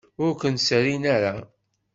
[0.23, 1.33] Ur ken-serrin ara.